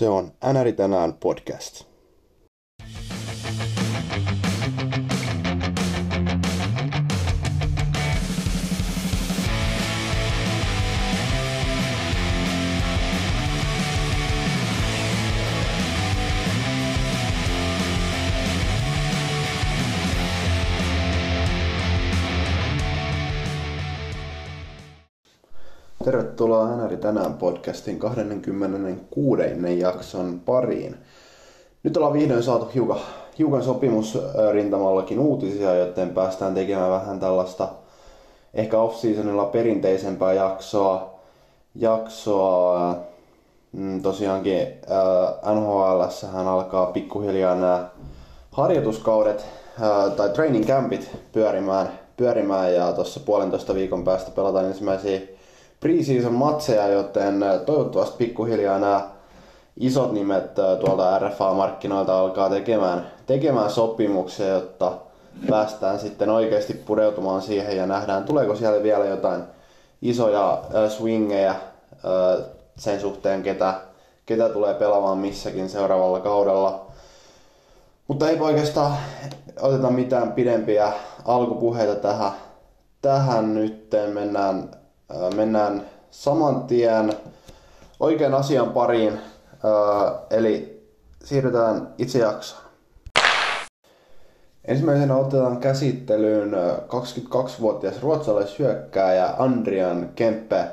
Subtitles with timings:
[0.00, 1.89] Se on NRI tänään podcast.
[26.40, 29.42] Tervetuloa Hänäri tänään podcastin 26.
[29.78, 30.96] jakson pariin.
[31.82, 32.98] Nyt ollaan vihdoin saatu hiukan,
[33.38, 37.68] hiukan sopimusrintamallakin uutisia, joten päästään tekemään vähän tällaista
[38.54, 41.20] ehkä off-seasonilla perinteisempää jaksoa.
[41.74, 42.96] jaksoa
[43.72, 47.88] mm, tosiaankin äh, NHL hän alkaa pikkuhiljaa nämä
[48.50, 49.46] harjoituskaudet
[49.82, 55.20] äh, tai training campit pyörimään, pyörimään ja tuossa puolentoista viikon päästä pelataan ensimmäisiä
[55.80, 59.08] preseason matseja, joten äh, toivottavasti pikkuhiljaa nämä
[59.76, 64.92] isot nimet äh, tuolta RFA-markkinoilta alkaa tekemään, tekemään sopimuksia, jotta
[65.50, 69.42] päästään sitten oikeasti pureutumaan siihen ja nähdään, tuleeko siellä vielä jotain
[70.02, 71.54] isoja äh, swingeja
[72.76, 73.74] sen suhteen, ketä,
[74.26, 76.86] ketä tulee pelaamaan missäkin seuraavalla kaudella.
[78.08, 78.96] Mutta ei oikeastaan
[79.60, 80.92] oteta mitään pidempiä
[81.24, 82.32] alkupuheita tähän,
[83.02, 83.90] tähän nyt.
[84.12, 84.79] Mennään
[85.34, 87.12] mennään saman tien
[88.00, 89.20] oikean asian pariin,
[90.30, 90.82] eli
[91.24, 92.62] siirrytään itse jaksoon.
[94.64, 96.52] Ensimmäisenä otetaan käsittelyyn
[96.88, 100.64] 22-vuotias ruotsalaishyökkääjä Andrian Kempe,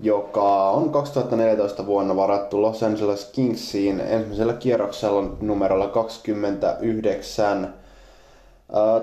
[0.00, 7.74] joka on 2014 vuonna varattu Los Angeles Kingsiin ensimmäisellä kierroksella numerolla 29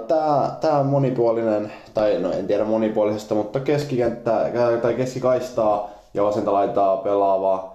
[0.08, 6.54] Tämä, tämä on monipuolinen, tai no en tiedä monipuolisesta, mutta keskikenttä tai keskikaistaa ja vasenta
[6.54, 7.74] laitaa pelaava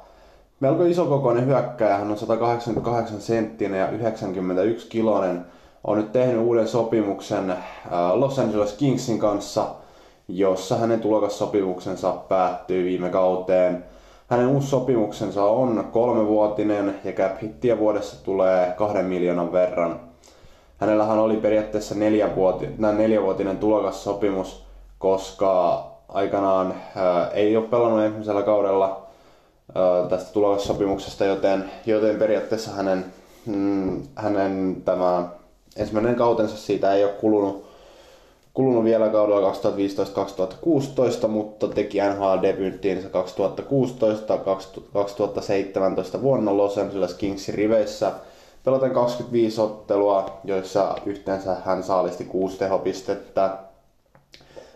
[0.61, 1.97] melko isokokoinen hyökkäjä.
[1.97, 5.45] Hän on 188 senttinen ja 91 kiloinen.
[5.85, 7.55] On nyt tehnyt uuden sopimuksen
[8.13, 9.67] Los Angeles Kingsin kanssa,
[10.29, 13.85] jossa hänen tulokassopimuksensa päättyy viime kauteen.
[14.27, 20.01] Hänen uusi sopimuksensa on kolmevuotinen ja cap hittiä vuodessa tulee kahden miljoonan verran
[20.79, 24.65] hänellähän oli periaatteessa neljävuotinen, neljävuotinen tulokassopimus,
[24.99, 29.07] koska aikanaan ää, ei ole pelannut ensimmäisellä kaudella
[29.75, 33.05] ää, tästä tulokassopimuksesta, joten, joten periaatteessa hänen,
[33.47, 35.29] mm, hänen tämä
[35.77, 37.69] ensimmäinen kautensa siitä ei ole kulunut,
[38.55, 39.53] kulunut vielä kaudella
[41.25, 43.09] 2015-2016, mutta teki NHL-debyyttiinsä
[46.19, 48.13] 2016-2017 vuonna Los Angeles Kingsin riveissä–
[48.69, 53.59] pelaten 25 ottelua, joissa yhteensä hän saalisti 6 tehopistettä.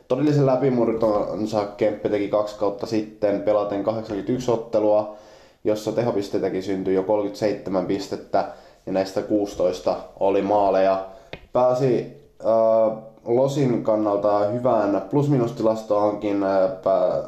[0.09, 5.17] Todellisen läpimurtonsa Kemppe teki kaksi kautta sitten pelaten 81 ottelua,
[5.65, 8.45] jossa tehopisteitäkin syntyi jo 37 pistettä
[8.87, 11.07] ja näistä 16 oli maaleja.
[11.53, 12.07] Pääsi
[12.41, 16.71] äh, Losin kannalta hyvään plus-minus-tilastoonkin, äh,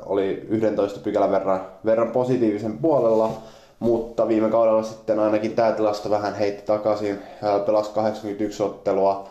[0.06, 3.30] oli 11 pykälän verran, verran positiivisen puolella,
[3.84, 7.22] mutta viime kaudella sitten ainakin tämä tilasto vähän heitti takaisin.
[7.66, 9.28] Pelasi 81 ottelua,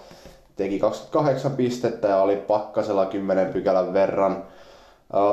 [0.56, 4.44] teki 28 pistettä ja oli pakkasella 10 pykälän verran.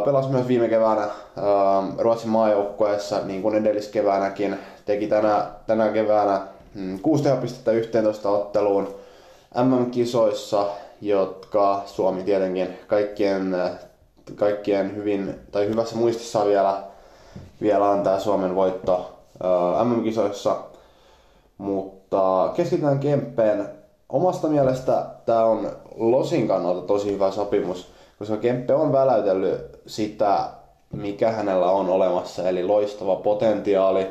[0.05, 1.09] Pelasi myös viime keväänä
[1.99, 4.59] Ruotsin maajoukkueessa, niin kuin edelliskeväänäkin.
[4.85, 6.41] Teki tänä, tänä keväänä
[7.03, 8.95] 6 mm, pistettä 11 otteluun
[9.65, 10.67] MM-kisoissa,
[11.01, 13.57] jotka Suomi tietenkin kaikkien,
[14.35, 16.90] kaikkien hyvin, tai hyvässä muistissa vielä
[17.61, 19.11] vielä on tämä Suomen voitto
[19.85, 20.57] MM-kisoissa.
[21.59, 23.69] Mutta keskitytään Kemppeen.
[24.09, 30.51] Omasta mielestä tämä on Losin kannalta tosi hyvä sopimus, koska Kemppe on väläytellyt sitä,
[30.93, 34.07] mikä hänellä on olemassa, eli loistava potentiaali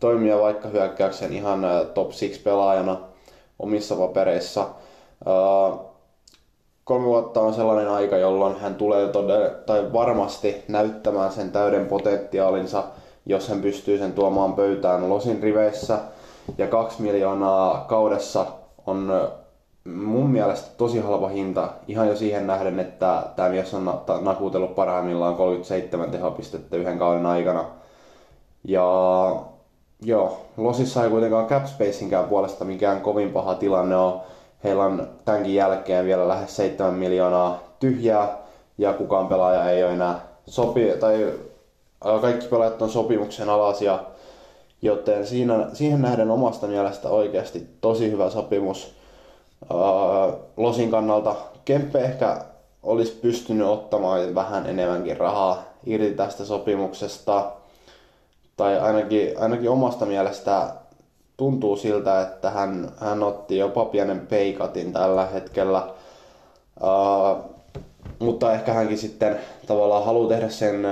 [0.00, 2.98] toimia vaikka hyökkäyksen ihan top 6 pelaajana
[3.58, 4.68] omissa papereissa.
[6.86, 12.84] Kolme vuotta on sellainen aika, jolloin hän tulee todella, tai varmasti näyttämään sen täyden potentiaalinsa,
[13.26, 15.98] jos hän pystyy sen tuomaan pöytään losin riveissä.
[16.58, 18.46] Ja kaksi miljoonaa kaudessa
[18.86, 19.12] on
[19.84, 23.90] mun mielestä tosi halpa hinta, ihan jo siihen nähden, että tämä mies on
[24.20, 27.64] nakuutellut parhaimmillaan 37 tehopistettä yhden kauden aikana.
[28.64, 28.86] Ja
[30.02, 34.14] joo, Losissa ei kuitenkaan cap spacingään puolesta mikään kovin paha tilanne ole
[34.66, 38.38] Heillä on tämänkin jälkeen vielä lähes 7 miljoonaa tyhjää
[38.78, 41.32] ja kukaan pelaaja ei ole enää sopi, tai
[42.20, 43.98] kaikki pelaajat on sopimuksen alasia,
[44.82, 48.94] joten siinä, siihen nähden omasta mielestä oikeasti tosi hyvä sopimus
[50.56, 51.34] Losin kannalta.
[51.64, 52.40] Kempe ehkä
[52.82, 57.52] olisi pystynyt ottamaan vähän enemmänkin rahaa irti tästä sopimuksesta.
[58.56, 60.72] tai ainakin, ainakin omasta mielestä
[61.36, 65.88] tuntuu siltä, että hän, hän otti jopa pienen peikatin tällä hetkellä.
[66.82, 67.56] Uh,
[68.18, 69.36] mutta ehkä hänkin sitten
[69.66, 70.86] tavallaan haluaa tehdä sen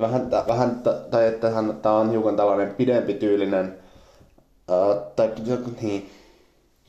[0.00, 3.78] vähän, vähän tai että hän, tämä on hiukan tällainen pidempi tyylinen,
[4.70, 5.30] uh, tai
[5.82, 6.10] niin,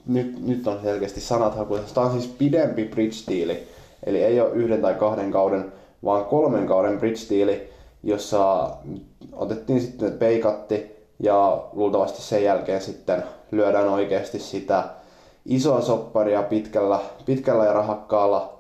[0.07, 1.95] nyt, nyt on selkeästi sanat hakuisessa.
[1.95, 3.68] Tämä on siis pidempi bridge-tiili,
[4.06, 5.74] eli ei ole yhden tai kahden kauden,
[6.04, 7.69] vaan kolmen kauden bridge-tiili,
[8.04, 8.75] jossa
[9.34, 14.83] otettiin sitten peikatti ja luultavasti sen jälkeen sitten lyödään oikeasti sitä
[15.45, 18.53] isoa sopparia pitkällä, pitkällä ja rahakkaalla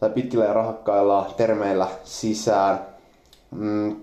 [0.00, 2.80] tai pitkillä ja rahakkailla termeillä sisään.
[3.50, 3.96] Mm,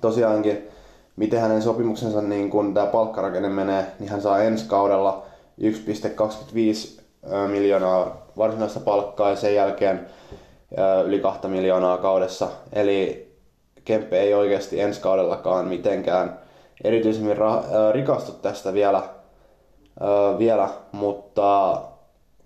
[0.00, 0.68] tosiaankin,
[1.16, 5.22] miten hänen sopimuksensa, niin kun tämä palkkarakenne menee, niin hän saa ensi kaudella
[5.60, 7.00] 1,25
[7.48, 10.06] miljoonaa varsinaista palkkaa ja sen jälkeen
[11.06, 12.48] yli 2 miljoonaa kaudessa.
[12.72, 13.28] Eli
[13.84, 16.43] Kempe ei oikeasti ensi kaudellakaan mitenkään
[16.84, 19.02] erityisemmin ra- rikastu tästä vielä,
[20.38, 21.80] vielä mutta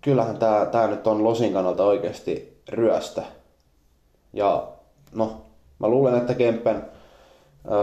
[0.01, 3.23] kyllähän tämä, tämä nyt on Losin kannalta oikeasti ryöstä.
[4.33, 4.69] Ja
[5.15, 5.33] no,
[5.79, 6.85] mä luulen, että Kempen,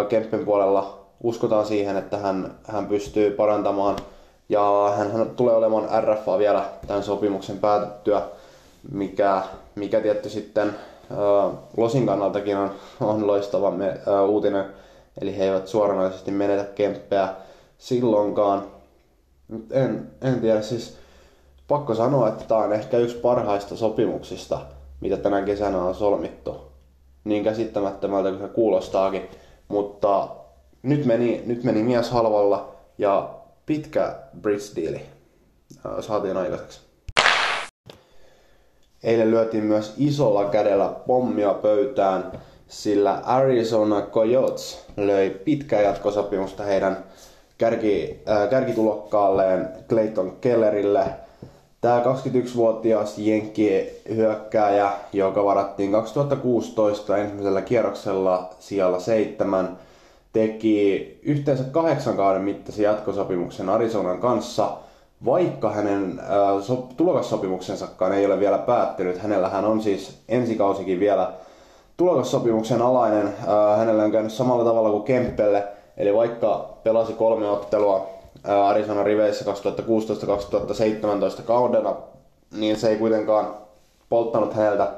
[0.09, 3.95] Kempen puolella uskotaan siihen, että hän, hän pystyy parantamaan
[4.49, 8.21] ja hän, hän tulee olemaan RFA vielä tämän sopimuksen päätettyä,
[8.91, 9.41] mikä,
[9.75, 10.75] mikä tietty sitten
[11.77, 12.71] Losin kannaltakin on,
[13.01, 14.65] on loistava me, uutinen.
[15.21, 17.29] Eli he eivät suoranaisesti menetä kemppeä
[17.77, 18.63] silloinkaan.
[19.71, 20.97] En, en tiedä, siis
[21.67, 24.61] pakko sanoa, että tämä on ehkä yksi parhaista sopimuksista,
[25.01, 26.61] mitä tänä kesänä on solmittu.
[27.23, 29.29] Niin käsittämättömältä kuin se kuulostaakin.
[29.67, 30.27] Mutta
[30.83, 33.29] nyt meni, nyt meni mies halvalla ja
[33.65, 35.01] pitkä bridge-diili
[35.99, 36.79] saatiin aikaiseksi.
[39.03, 42.31] Eilen lyötiin myös isolla kädellä pommia pöytään,
[42.67, 46.97] sillä Arizona Coyotes löi pitkää jatkosopimusta heidän
[47.57, 51.05] kärki, äh, kärkitulokkaalleen Clayton Kellerille.
[51.81, 59.77] Tämä 21-vuotias Jenkki hyökkääjä, joka varattiin 2016 ensimmäisellä kierroksella sijalla seitsemän,
[60.33, 64.71] teki yhteensä kahdeksan kauden mittaisen jatkosopimuksen Arizonan kanssa–
[65.25, 71.33] vaikka hänen äh, so, tulokassopimuksensakaan ei ole vielä päättynyt, hänellähän on siis ensikausikin vielä
[71.97, 73.33] tulokassopimuksen alainen.
[73.77, 78.09] Hänellä on käynyt samalla tavalla kuin Kemppelle, eli vaikka pelasi kolme ottelua
[78.65, 79.45] Arizona riveissä
[81.39, 82.03] 2016-2017 kaudella,
[82.57, 83.55] niin se ei kuitenkaan
[84.09, 84.91] polttanut häneltä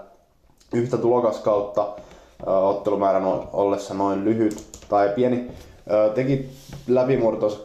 [0.74, 1.88] yhtä tulokaskautta
[2.46, 3.24] ottelumäärän
[3.54, 5.52] ollessa noin lyhyt tai pieni.
[6.16, 6.50] Teki
[6.88, 7.62] läpimurtonsa 2017-2018,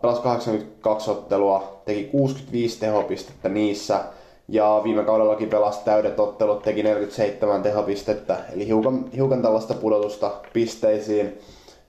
[0.00, 4.00] pelasi 82 ottelua, teki 65 tehopistettä niissä
[4.48, 11.38] ja viime kaudellakin pelasi täydet ottelut, teki 47 tehopistettä, eli hiukan, hiukan tällaista pudotusta pisteisiin.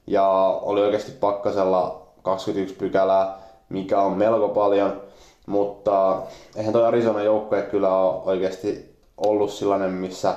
[0.08, 0.28] Ja
[0.62, 3.38] oli oikeasti pakkasella 21 pykälää,
[3.70, 5.02] mikä on melko paljon,
[5.46, 6.22] mutta
[6.56, 10.36] eihän toi Arizona joukkue kyllä ole oikeasti ollut sellainen, missä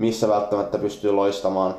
[0.00, 1.74] missä välttämättä pystyy loistamaan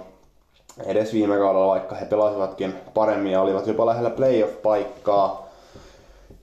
[0.85, 5.47] edes viime kaudella, vaikka he pelasivatkin paremmin ja olivat jopa lähellä playoff-paikkaa.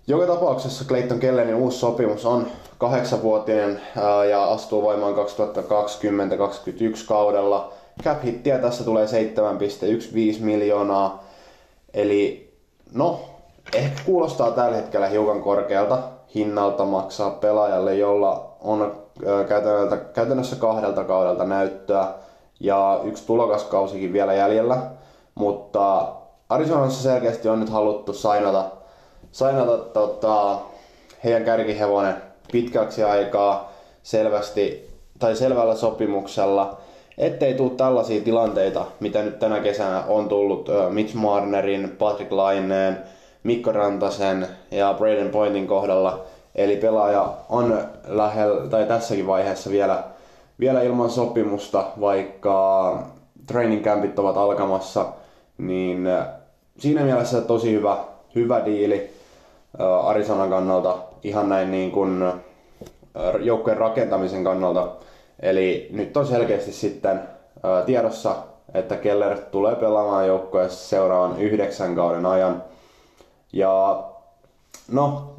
[0.06, 2.46] Joka tapauksessa Clayton Kellenin uusi sopimus on
[2.78, 3.80] kahdeksanvuotinen
[4.30, 5.18] ja astuu voimaan 2020-2021
[7.08, 7.72] kaudella.
[8.04, 9.12] Cap hittiä tässä tulee 7,15
[10.40, 11.24] miljoonaa.
[11.94, 12.52] Eli
[12.94, 13.20] no,
[13.74, 15.98] ehkä kuulostaa tällä hetkellä hiukan korkealta
[16.34, 19.02] hinnalta maksaa pelaajalle, jolla on
[20.14, 22.14] käytännössä kahdelta kaudelta näyttöä
[22.60, 24.76] ja yksi tulokaskausikin vielä jäljellä.
[25.34, 26.12] Mutta
[26.48, 28.64] Arizonassa selkeästi on nyt haluttu sainata,
[29.32, 30.58] sainata tota,
[31.24, 34.88] heidän kärkihevonen pitkäksi aikaa selvästi
[35.18, 36.78] tai selvällä sopimuksella,
[37.18, 42.98] ettei tule tällaisia tilanteita, mitä nyt tänä kesänä on tullut Mitch Marnerin, Patrick Laineen,
[43.42, 46.24] Mikko Rantasen ja Braden Pointin kohdalla,
[46.58, 50.04] Eli pelaaja on lähellä, tai tässäkin vaiheessa vielä,
[50.60, 52.98] vielä ilman sopimusta, vaikka
[53.46, 55.06] training campit ovat alkamassa,
[55.58, 56.08] niin
[56.78, 57.96] siinä mielessä tosi hyvä,
[58.34, 59.10] hyvä diili
[60.04, 62.32] Arizonan kannalta, ihan näin niin kuin
[63.40, 64.88] joukkojen rakentamisen kannalta.
[65.40, 67.20] Eli nyt on selkeästi sitten
[67.86, 68.36] tiedossa,
[68.74, 72.64] että Keller tulee pelaamaan joukkoessa seuraavan yhdeksän kauden ajan.
[73.52, 74.04] Ja
[74.88, 75.34] No,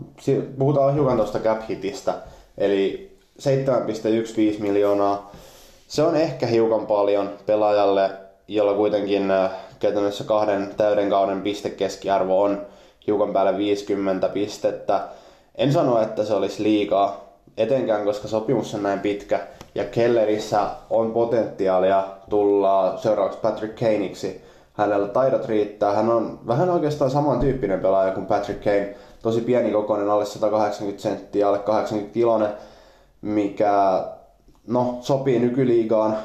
[0.57, 2.13] puhutaan hiukan tuosta cap hitistä.
[2.57, 5.31] Eli 7,15 miljoonaa.
[5.87, 8.11] Se on ehkä hiukan paljon pelaajalle,
[8.47, 9.33] jolla kuitenkin
[9.79, 12.65] käytännössä kahden täyden kauden pistekeskiarvo on
[13.07, 15.01] hiukan päälle 50 pistettä.
[15.59, 19.39] En sano, että se olisi liikaa, etenkään koska sopimus on näin pitkä
[19.75, 24.41] ja Kellerissä on potentiaalia tulla seuraavaksi Patrick Kaneiksi.
[24.73, 25.93] Hänellä taidot riittää.
[25.93, 28.95] Hän on vähän oikeastaan samantyyppinen pelaaja kuin Patrick Kane.
[29.21, 32.49] Tosi pieni kokoinen, alle 180 senttiä, alle 80 kilonen,
[33.21, 34.03] mikä
[34.67, 36.17] no, sopii nykyliigaan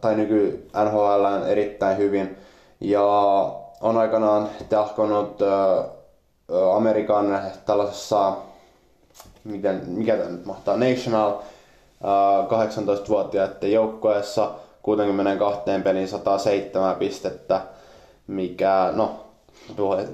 [0.00, 2.36] tai nyky NHL erittäin hyvin.
[2.80, 3.02] Ja
[3.80, 5.38] on aikanaan tahkonut
[6.74, 8.36] Amerikan tällaisessa,
[9.44, 11.32] miten, mikä tämä nyt mahtaa, National
[12.48, 14.50] 18-vuotiaiden joukkueessa
[14.82, 17.60] 62 pelin 107 pistettä,
[18.26, 19.26] mikä, no,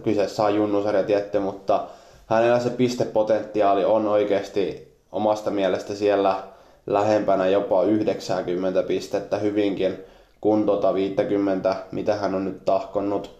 [0.04, 1.84] kyseessä on junnusarja tietty, mutta
[2.26, 6.42] hänellä se pistepotentiaali on oikeasti omasta mielestä siellä
[6.86, 10.04] lähempänä jopa 90 pistettä hyvinkin
[10.40, 13.36] kun tota 50, mitä hän on nyt tahkonnut.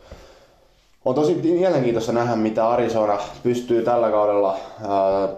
[1.06, 4.56] On tosi mielenkiintoista nähdä, mitä Arizona pystyy tällä kaudella
[4.88, 5.28] ää,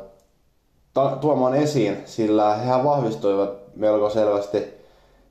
[0.94, 4.64] ta- tuomaan esiin, sillä hehän vahvistuivat melko selvästi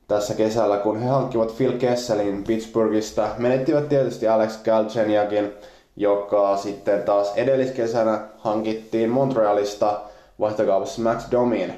[0.08, 3.28] tässä kesällä, kun he hankkivat Phil Kesselin Pittsburghista.
[3.38, 5.54] Menettivät tietysti Alex Galcheniakin,
[5.96, 10.00] joka sitten taas edelliskesänä hankittiin Montrealista
[10.40, 11.74] vaihtokaupassa Max Domin,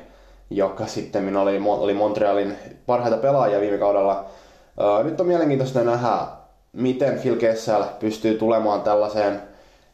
[0.50, 4.26] joka sitten oli, oli Montrealin parhaita pelaajia viime kaudella.
[5.04, 6.39] Nyt on mielenkiintoista nähdä,
[6.74, 9.42] miten Phil Kessel pystyy tulemaan tällaiseen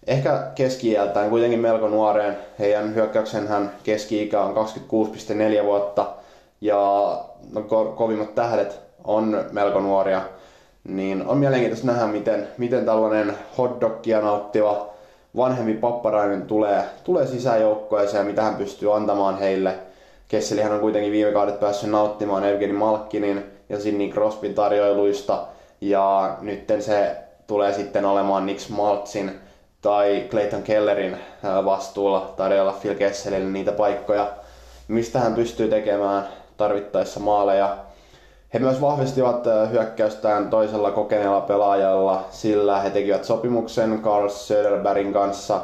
[0.07, 0.95] ehkä keski
[1.29, 2.37] kuitenkin melko nuoreen.
[2.59, 4.55] Heidän hyökkäyksenhän keski-ikä on
[5.59, 6.05] 26,4 vuotta
[6.61, 6.77] ja
[7.53, 10.21] no, ko- kovimmat tähdet on melko nuoria.
[10.83, 14.89] Niin on mielenkiintoista nähdä, miten, miten tällainen hotdogia nauttiva
[15.37, 19.75] vanhempi papparainen tulee, tulee sisäjoukkoeseen ja mitä hän pystyy antamaan heille.
[20.27, 25.47] Kesselihän on kuitenkin viime kaudet päässyt nauttimaan Evgeni Malkkinin ja Sidney Crosbyn tarjoiluista.
[25.81, 27.17] Ja nytten se
[27.47, 29.39] tulee sitten olemaan Nick Maltsin
[29.81, 31.17] tai Clayton Kellerin
[31.65, 34.27] vastuulla tarjolla Phil Kesselille niitä paikkoja,
[34.87, 36.27] mistä hän pystyy tekemään
[36.57, 37.77] tarvittaessa maaleja.
[38.53, 45.61] He myös vahvistivat hyökkäystään toisella kokeneella pelaajalla, sillä he tekivät sopimuksen Carl Söderbergin kanssa.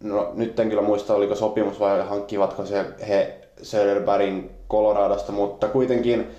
[0.00, 6.30] No, nyt en kyllä muista, oliko sopimus vai hankkivatko se he Söderbergin Coloradosta, mutta kuitenkin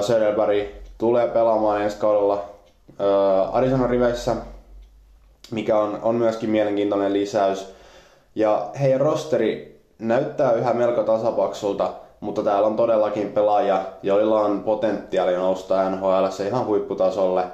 [0.00, 2.44] Söderberg tulee pelaamaan ensi kaudella
[3.52, 4.36] Arizona riveissä,
[5.50, 7.74] mikä on, on myöskin mielenkiintoinen lisäys.
[8.34, 15.36] Ja heidän rosteri näyttää yhä melko tasapaksulta, mutta täällä on todellakin pelaajia, joilla on potentiaali
[15.36, 17.44] nousta NHL ihan huipputasolle.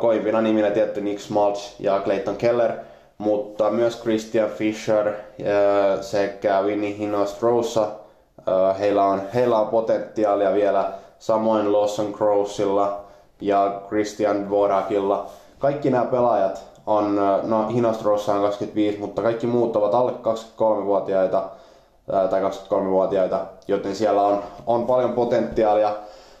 [0.00, 2.72] Koimpina niminä tietty Nick Smolch ja Clayton Keller,
[3.18, 5.12] mutta myös Christian Fisher
[6.00, 7.88] sekä Winnie Hinostrosa.
[8.78, 13.00] Heillä on, heillä on potentiaalia vielä, samoin Lawson Crowsilla
[13.40, 15.26] ja Christian Dvorakilla.
[15.58, 21.48] Kaikki nämä pelaajat on, no Hinostrossa on 25, mutta kaikki muut ovat alle 23-vuotiaita
[22.30, 25.96] tai 23-vuotiaita, joten siellä on, on paljon potentiaalia.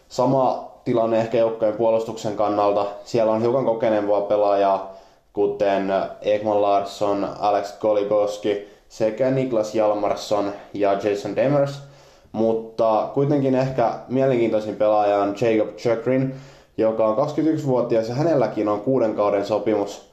[0.08, 2.86] Sama tilanne ehkä joukkojen puolustuksen kannalta.
[3.04, 4.92] Siellä on hiukan kokeneempaa pelaajaa,
[5.32, 11.89] kuten Ekman Larsson, Alex Goligoski sekä Niklas Jalmarsson ja Jason Demers.
[12.32, 16.34] Mutta kuitenkin ehkä mielenkiintoisin pelaaja on Jacob Chukrin,
[16.76, 20.10] joka on 21-vuotias ja hänelläkin on kuuden kauden sopimus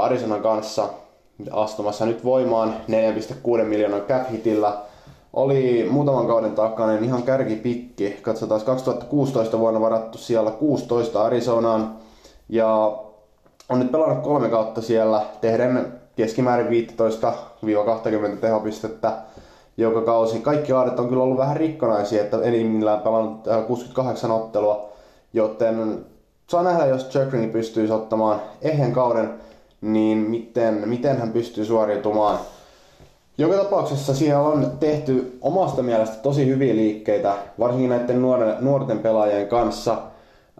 [0.00, 0.88] Arizonan kanssa
[1.50, 2.74] astumassa nyt voimaan
[3.58, 4.76] 4,6 miljoonan cap hitillä.
[5.32, 8.18] Oli muutaman kauden takainen ihan kärkipikki.
[8.22, 11.96] Katsotaan 2016 vuonna varattu siellä 16 Arizonaan.
[12.48, 12.98] Ja
[13.68, 16.88] on nyt pelannut kolme kautta siellä tehden keskimäärin
[18.34, 19.12] 15-20 tehopistettä
[19.78, 20.40] joka kausi.
[20.40, 24.88] Kaikki aadet on kyllä ollut vähän rikkonaisia, että enimmillään pelannut 68 ottelua,
[25.32, 26.04] joten
[26.46, 29.30] saa nähdä, jos Chuckring pystyy ottamaan ehen kauden
[29.80, 32.38] niin miten, miten hän pystyy suoriutumaan.
[33.38, 39.48] Joka tapauksessa siellä on tehty omasta mielestä tosi hyviä liikkeitä, varsinkin näiden nuoren, nuorten pelaajien
[39.48, 39.98] kanssa.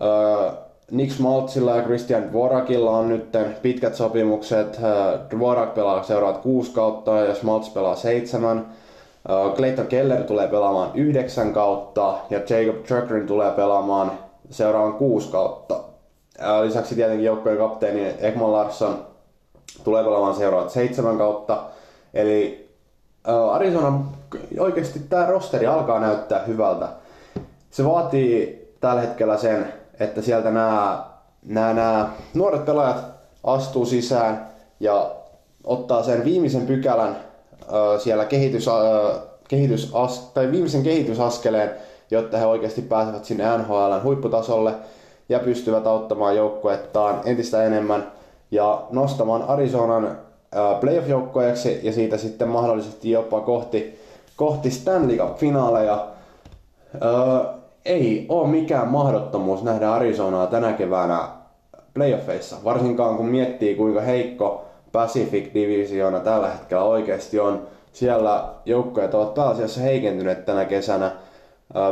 [0.02, 0.50] Öö,
[0.90, 3.28] Nick Smaltzilla ja Christian Dvorakilla on nyt
[3.62, 4.80] pitkät sopimukset.
[5.36, 8.66] Dvorak pelaa seuraavat kuusi kautta ja Smaltz pelaa seitsemän.
[9.56, 14.12] Clayton Keller tulee pelaamaan yhdeksän kautta ja Jacob Chukrin tulee pelaamaan
[14.50, 15.80] seuraavan kuusi kautta.
[16.62, 19.06] Lisäksi tietenkin joukkojen kapteeni Ekman Larsson
[19.84, 21.62] tulee pelaamaan seuraavat seitsemän kautta.
[22.14, 22.68] Eli
[23.52, 24.00] Arizona
[24.58, 26.88] oikeasti tämä rosteri alkaa näyttää hyvältä.
[27.70, 31.04] Se vaatii tällä hetkellä sen, että sieltä nämä,
[31.44, 33.04] nämä, nämä nuoret pelaajat
[33.44, 34.48] astuu sisään
[34.80, 35.10] ja
[35.64, 37.27] ottaa sen viimeisen pykälän
[37.98, 38.66] siellä kehitys,
[39.48, 39.92] kehitys
[40.34, 41.70] tai viimeisen kehitysaskeleen,
[42.10, 44.74] jotta he oikeasti pääsevät sinne NHL huipputasolle
[45.28, 48.12] ja pystyvät auttamaan joukkuettaan entistä enemmän
[48.50, 50.18] ja nostamaan Arizonan
[50.80, 54.00] playoff-joukkojaksi ja siitä sitten mahdollisesti jopa kohti,
[54.36, 56.06] kohti Stanley Cup-finaaleja.
[56.94, 61.28] Öö, ei ole mikään mahdottomuus nähdä Arizonaa tänä keväänä
[61.94, 67.62] playoffeissa, varsinkaan kun miettii kuinka heikko Pacific Divisiona tällä hetkellä oikeasti on.
[67.92, 71.12] Siellä joukkoja ovat pääasiassa heikentyneet tänä kesänä.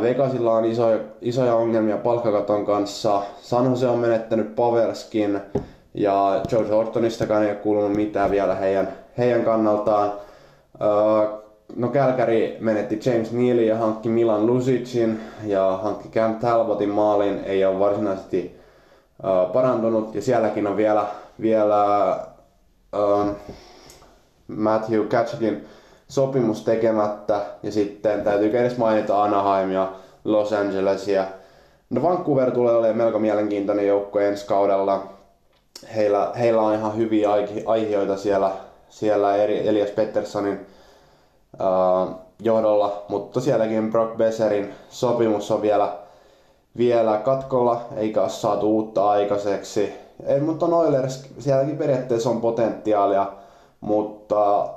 [0.03, 3.23] Vegasilla on isoja, isoja ongelmia palkkakaton kanssa.
[3.41, 5.41] San Jose on menettänyt Paverskin
[5.95, 8.88] ja Joe Thorntonistakaan ei ole kuulunut mitään vielä heidän,
[9.19, 10.12] heidän kannaltaan.
[11.76, 17.45] No Kälkäri menetti James Nealin ja hankki Milan Lusicin ja hankki Cam Talbotin maalin.
[17.45, 18.61] Ei ole varsinaisesti
[19.53, 21.07] parantunut ja sielläkin on vielä,
[21.41, 21.87] vielä
[22.99, 23.35] um,
[24.49, 25.67] Matthew Katchakin
[26.09, 29.93] sopimus tekemättä ja sitten täytyy edes mainita Anaheim ja
[30.25, 31.25] Los Angelesia.
[31.91, 35.07] No Vancouver tulee olemaan melko mielenkiintoinen joukko ensi kaudella.
[35.97, 37.29] Heillä, heillä on ihan hyviä
[37.67, 38.53] aiheita siellä,
[38.88, 40.67] siellä Elias Petterssonin
[41.55, 45.97] uh, johdolla, mutta sielläkin Brock Besserin sopimus on vielä,
[46.76, 50.06] vielä katkolla, eikä ole saatu uutta aikaiseksi.
[50.26, 53.32] Ei, mutta Oilers, sielläkin periaatteessa on potentiaalia,
[53.80, 54.68] mutta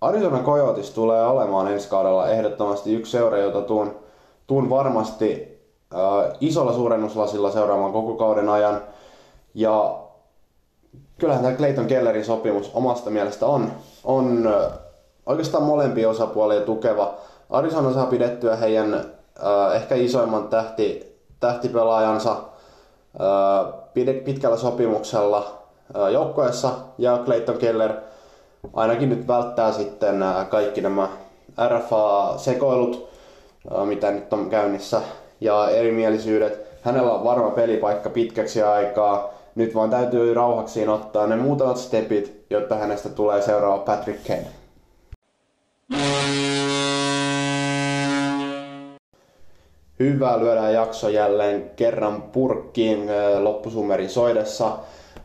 [0.00, 3.94] Arizona Coyotes tulee olemaan ensi kaudella ehdottomasti yksi seura, jota tuun,
[4.46, 5.58] tuun varmasti
[5.94, 8.80] äh, isolla suurennuslasilla seuraamaan koko kauden ajan.
[9.54, 9.98] Ja
[11.18, 13.72] kyllähän tämä Clayton Kellerin sopimus omasta mielestä on,
[14.04, 14.72] on äh,
[15.26, 17.14] oikeastaan molempia osapuolia tukeva.
[17.50, 22.30] Arizona saa pidettyä heidän äh, ehkä isoimman tähti, tähtipelaajansa
[23.20, 23.85] äh,
[24.24, 25.62] pitkällä sopimuksella
[26.12, 27.92] joukkoessa ja Clayton Keller–
[28.72, 31.08] ainakin nyt välttää sitten kaikki nämä
[31.68, 33.08] RFA-sekoilut,
[33.84, 35.00] mitä nyt on käynnissä,
[35.40, 36.66] ja erimielisyydet.
[36.82, 39.34] Hänellä on varma pelipaikka pitkäksi aikaa.
[39.54, 44.46] Nyt vaan täytyy rauhaksiin ottaa ne muutamat stepit, jotta hänestä tulee seuraava Patrick Kane.
[50.00, 54.66] Hyvä, lyödään jakso jälleen kerran purkkiin loppusumerin soidessa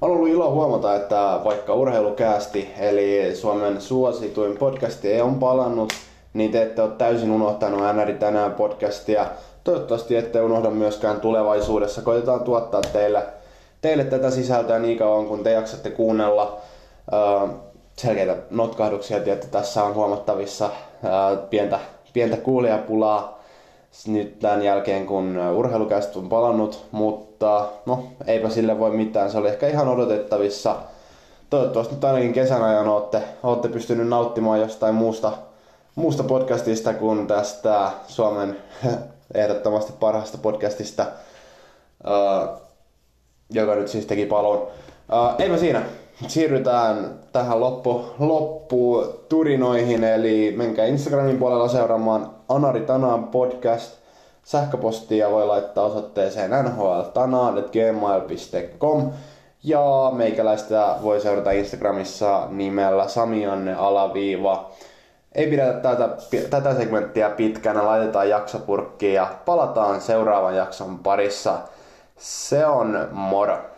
[0.01, 5.93] on ollut ilo huomata, että vaikka urheilukäästi, eli Suomen suosituin podcasti ei on palannut,
[6.33, 9.25] niin te ette ole täysin unohtanut NR tänään podcastia.
[9.63, 12.01] Toivottavasti ette unohda myöskään tulevaisuudessa.
[12.01, 13.23] Koitetaan tuottaa teille,
[13.81, 16.57] teille tätä sisältöä niin kauan, kun te jaksatte kuunnella.
[17.11, 17.49] Uh,
[17.97, 21.79] selkeitä notkahduksia, että tässä on huomattavissa uh, pientä,
[22.13, 23.40] pientä kuulijapulaa
[24.07, 29.31] nyt tämän jälkeen, kun urheilukästä on palannut, mutta no, eipä sille voi mitään.
[29.31, 30.75] Se oli ehkä ihan odotettavissa.
[31.49, 35.31] Toivottavasti nyt ainakin kesän ajan olette, olette pystynyt nauttimaan jostain muusta,
[35.95, 38.57] muusta podcastista kuin tästä Suomen
[39.33, 41.05] ehdottomasti parhaasta podcastista,
[43.49, 44.67] joka nyt siis teki palon.
[45.39, 45.81] Eipä siinä.
[46.27, 54.01] Siirrytään tähän loppu, loppu turinoihin, eli menkää Instagramin puolella seuraamaan Anari Tanaan podcast.
[54.43, 59.11] Sähköpostia voi laittaa osoitteeseen nhltanaan.gmail.com
[59.63, 64.71] ja meikäläistä voi seurata Instagramissa nimellä Samianne alaviiva.
[65.35, 66.09] Ei pidetä tätä,
[66.49, 71.57] tätä segmenttiä pitkänä, laitetaan jaksopurkkiin ja palataan seuraavan jakson parissa.
[72.17, 73.70] Se on moro!